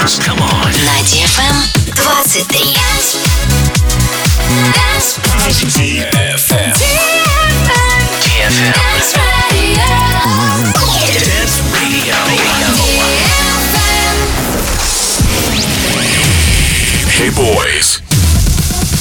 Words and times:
dance. 0.00 0.18
Come 0.18 0.40
on. 0.40 0.72
На 0.84 1.02
DFM 1.02 1.56
23. 1.94 2.70
DFM. 6.00 6.72
DFM. 6.72 7.16
Dance 11.12 11.60
Radio. 11.72 12.14
Hey 17.10 17.30
boys. 17.30 18.00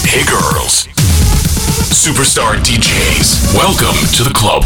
Hey 0.06 0.24
girls. 0.26 0.88
Superstar 1.94 2.58
DJs. 2.64 3.56
Welcome 3.56 3.96
to 4.16 4.24
the 4.24 4.34
club. 4.34 4.66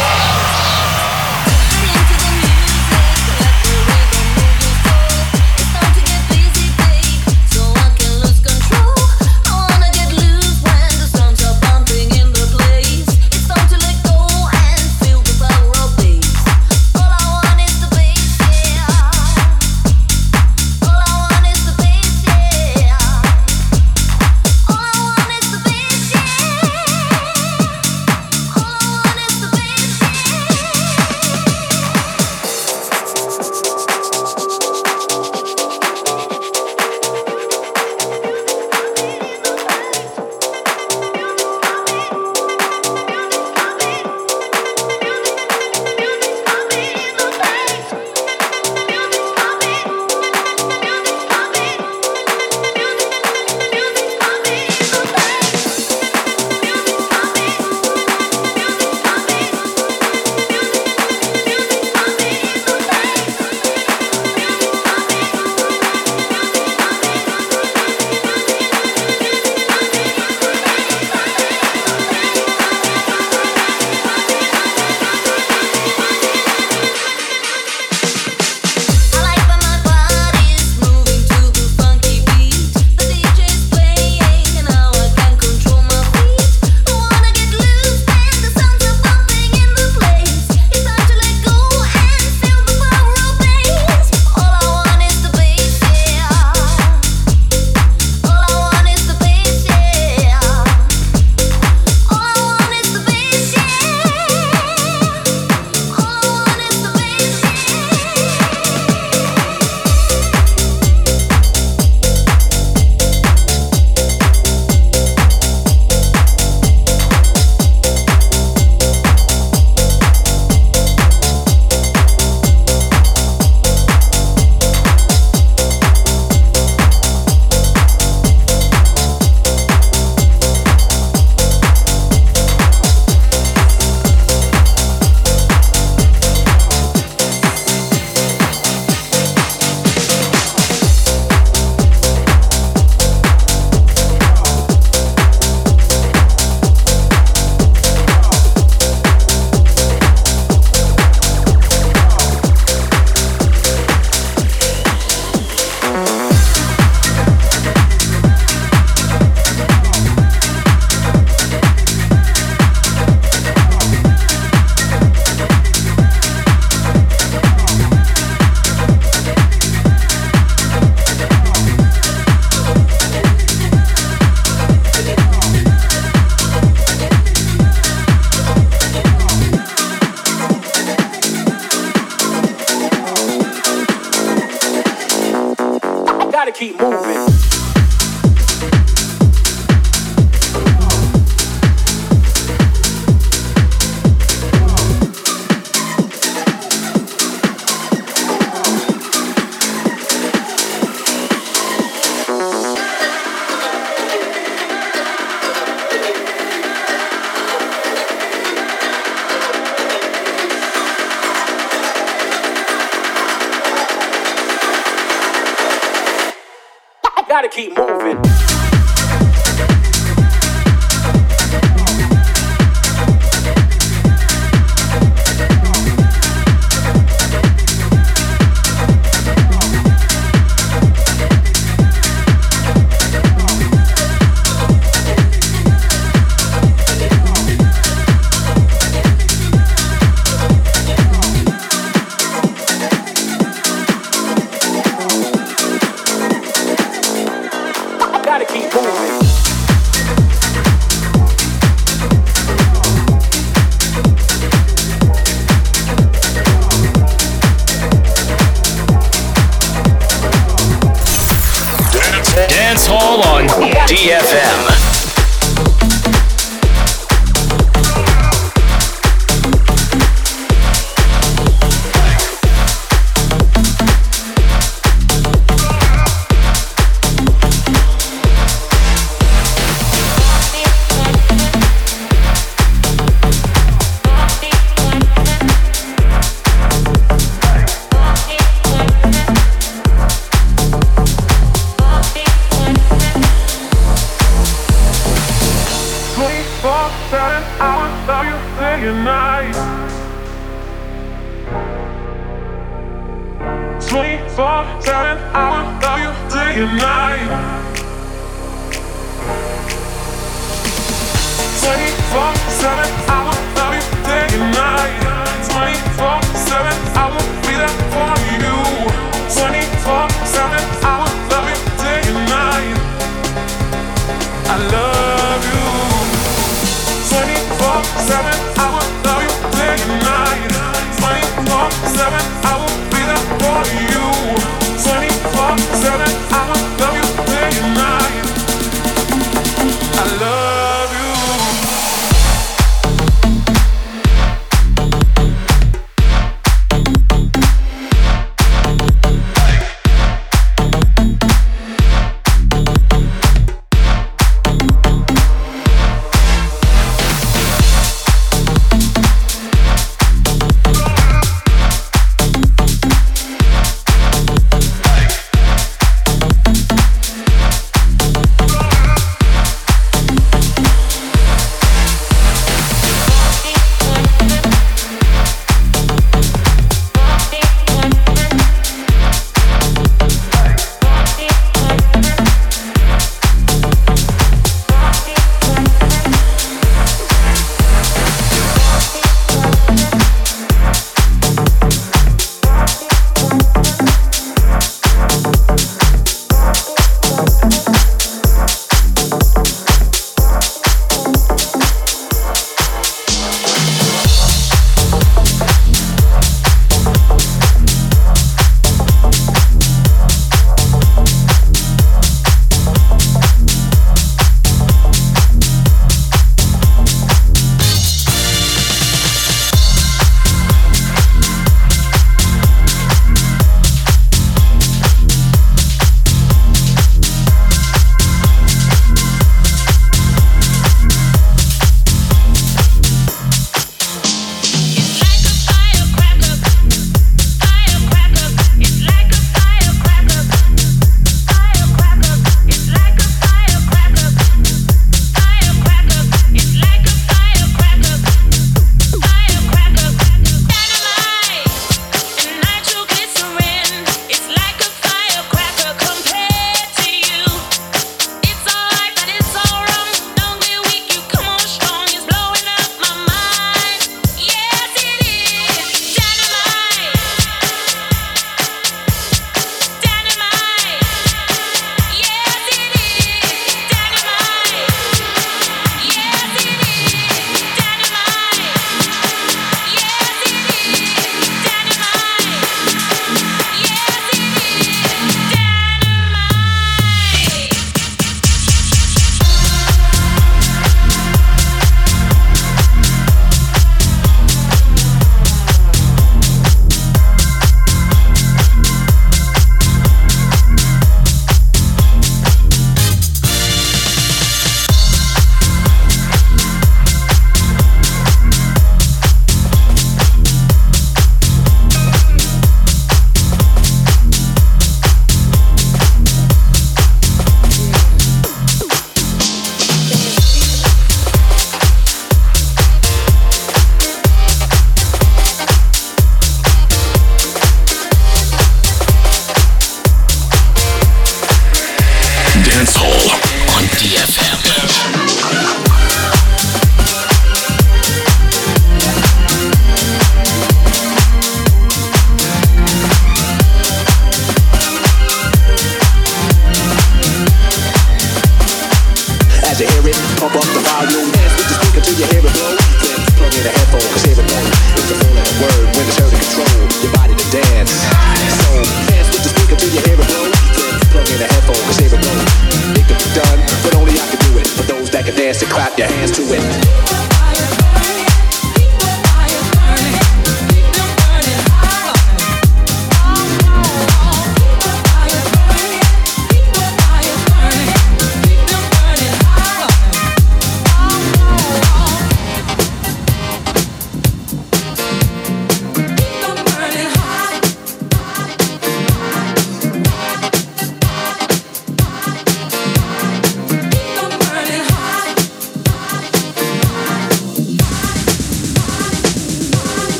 keep 186.61 186.79
moving. 186.79 187.10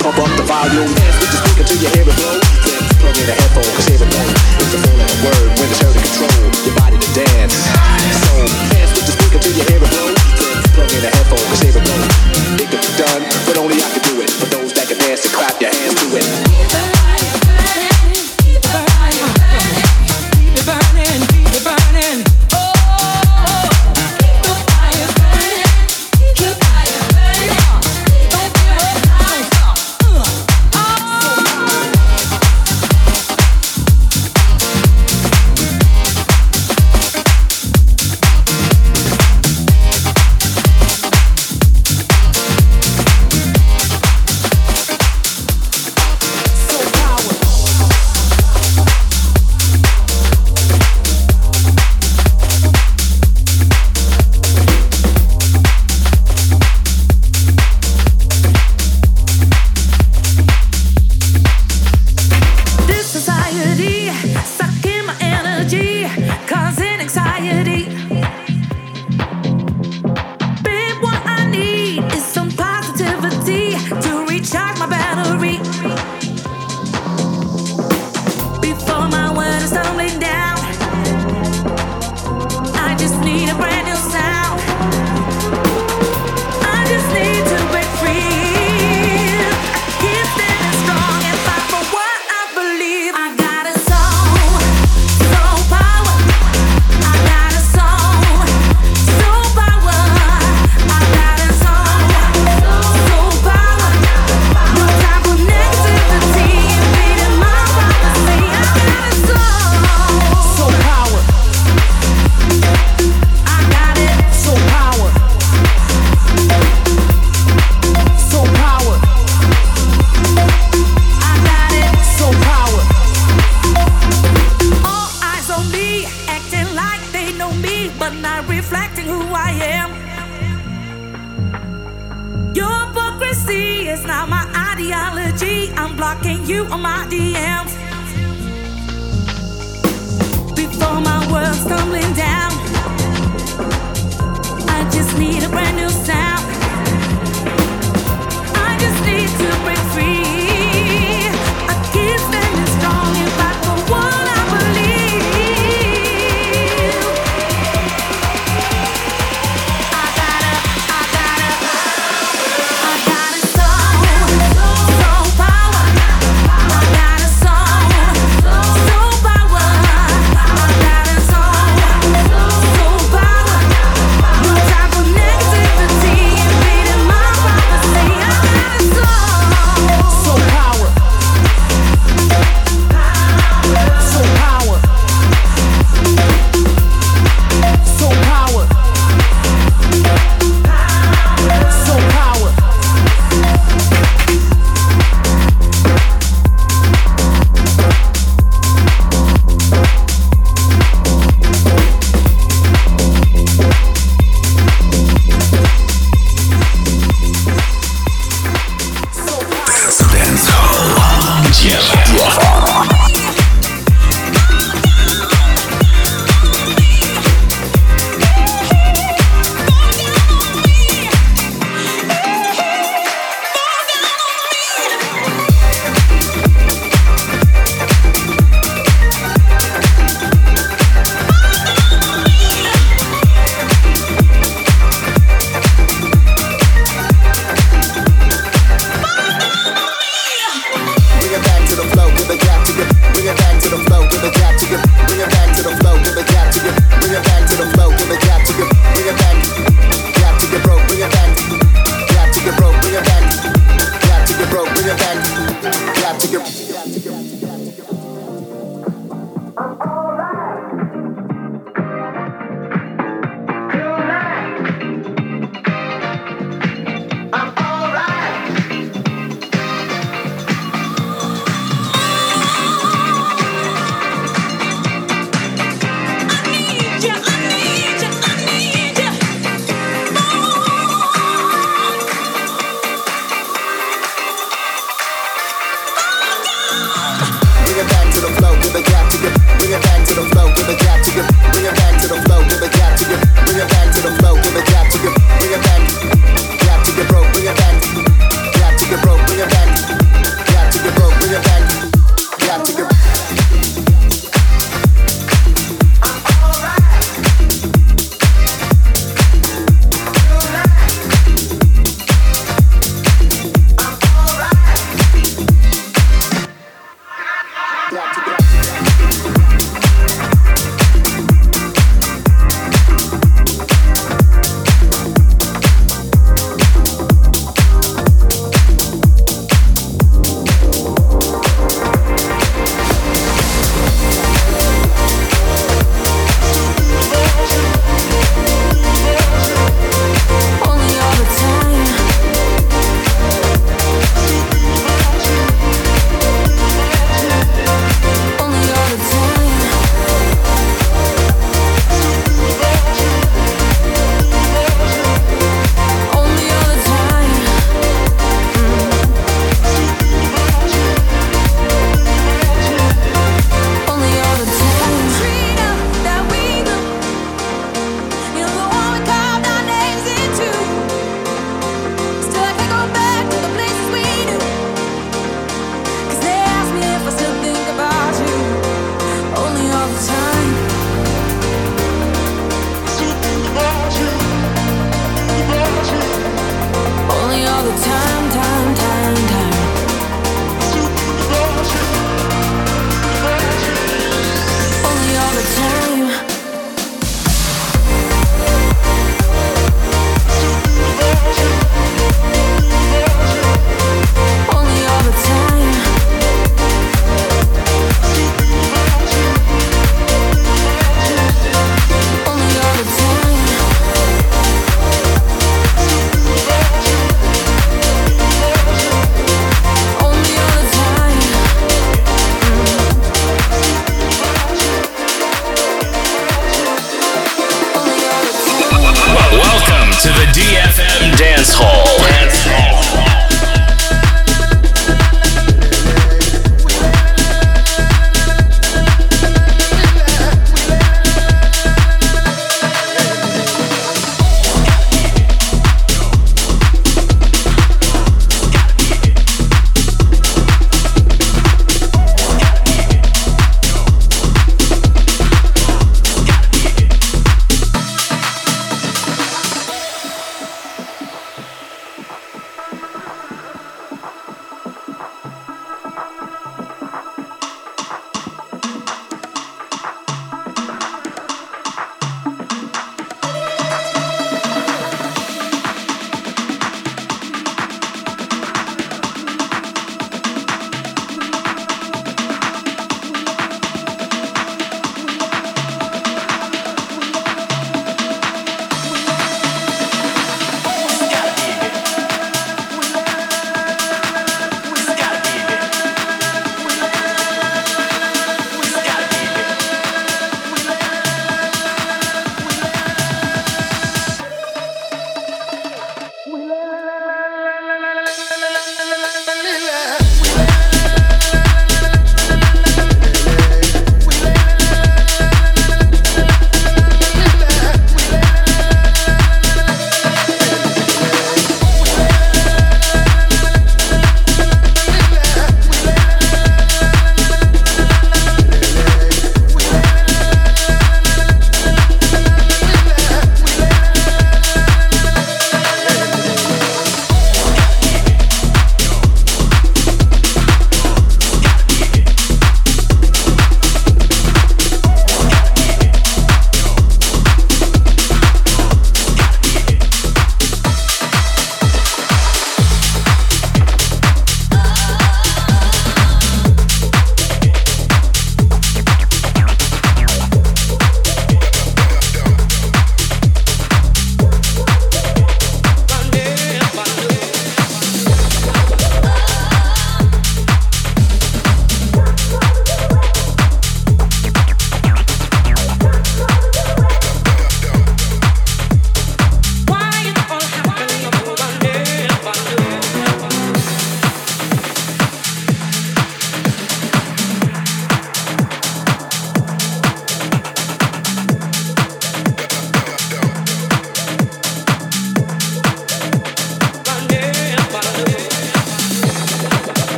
Pump 0.00 0.18
up 0.18 0.32
the 0.36 0.46
volume. 0.46 0.88
Dance 0.94 1.18
with 1.20 1.30
the 1.32 1.38
speaker 1.42 1.64
till 1.66 1.80
you 1.82 1.90
hear 1.92 2.06
it 2.06 2.16
blow. 2.16 2.36
Then 2.64 2.82
plug 3.02 3.16
in 3.18 3.26
a 3.28 3.34
headphone, 3.34 3.68
cause 3.76 3.86
here's 3.88 4.04
a 4.04 4.08
note. 4.08 4.32
It's 4.62 4.74
a 4.74 4.80
full 4.80 4.96
of 4.96 5.12
word 5.24 5.48
when 5.58 5.68
it's 5.68 5.80
heard 5.82 5.94
to 5.96 6.00
control 6.00 6.38
your 6.64 6.76
body 6.78 6.96
to 6.96 7.10
dance. 7.12 7.56
So 8.24 8.32
dance 8.72 8.92
with 8.96 9.06
the 9.10 9.14
speaker 9.18 9.38
till 9.42 9.54
you 9.56 9.64
hear 9.68 9.80
it 9.82 9.90
blow. 9.90 10.08
Then 10.38 10.56
plug 10.72 10.90
in 10.92 11.02
a 11.04 11.10
headphone, 11.10 11.44
cause 11.50 11.60
here's 11.60 11.76
a 11.76 11.84
note. 11.84 12.08
It 12.62 12.68
can 12.70 12.80
be 12.80 12.92
done, 12.96 13.22
but 13.44 13.58
only 13.58 13.76
I 13.82 13.88
can 13.92 14.02
do 14.06 14.22
it. 14.22 14.30
For 14.30 14.48
those 14.48 14.72
that 14.78 14.88
can 14.88 14.98
dance 14.98 15.26
and 15.26 15.34
clap 15.34 15.60
your 15.60 15.72
hands 15.72 15.96
to 16.00 16.06
it. 16.16 16.91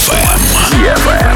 DFM. 0.00 0.40
DFM. 0.72 1.29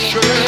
sure 0.00 0.39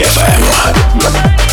DFM. 0.00 1.49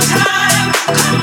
time. 0.00 1.19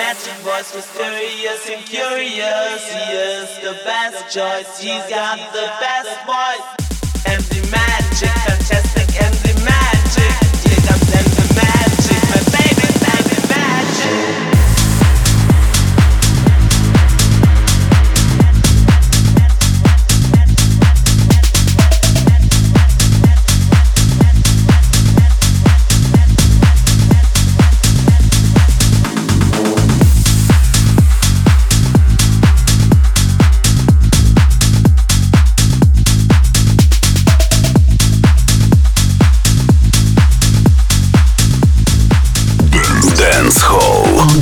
magic 0.00 0.32
voice 0.40 0.74
mysterious 0.74 1.68
and 1.68 1.84
curious. 1.84 2.80
He 2.90 3.12
is 3.12 3.48
the 3.60 3.76
best 3.84 4.32
choice. 4.34 4.80
He's 4.80 5.04
got 5.10 5.36
the 5.52 5.66
best 5.84 6.14
voice 6.24 6.68
and 7.26 7.42
the 7.52 7.60
magic. 7.70 8.30
Fantastic. 8.30 8.79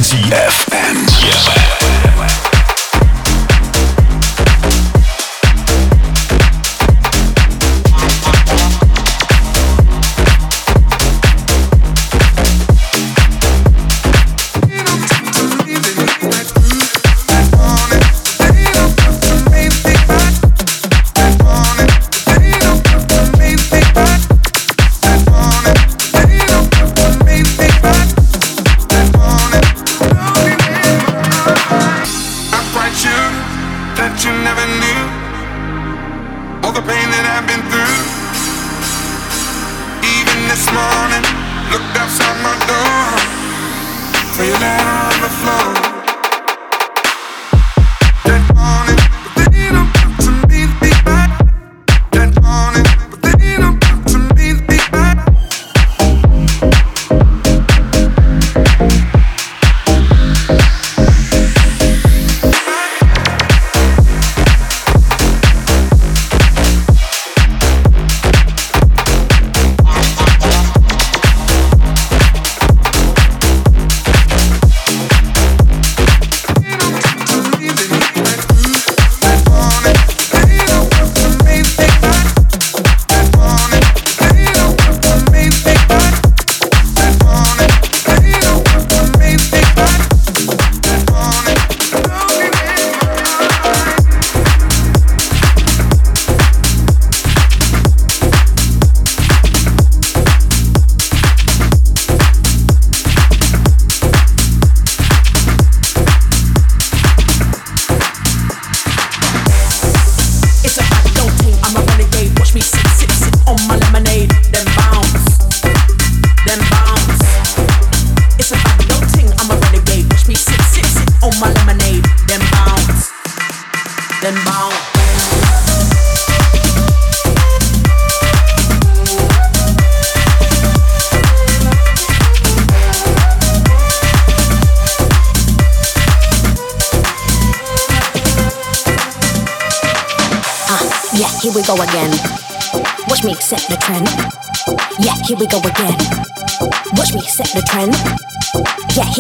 CF. 0.09 0.68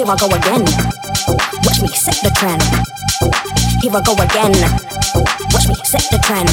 I 0.08 0.16
go 0.16 0.26
again. 0.28 0.64
Watch 1.64 1.82
me 1.82 1.88
set 1.88 2.16
the 2.24 2.32
trend. 2.32 2.64
Here 3.82 3.92
I 3.92 4.00
go 4.00 4.16
again. 4.16 4.56
Watch 5.52 5.68
me 5.68 5.74
set 5.84 6.00
the 6.08 6.16
trend. 6.24 6.48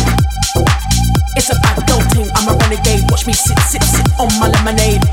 It's 1.38 1.48
a 1.50 1.56
bad 1.64 1.80
adulting. 1.80 2.28
I'm 2.36 2.52
a 2.52 2.58
renegade. 2.58 3.10
Watch 3.10 3.26
me 3.26 3.32
sit, 3.32 3.58
sit, 3.60 3.84
sit 3.84 4.08
on 4.20 4.28
my 4.40 4.50
lemonade. 4.50 5.04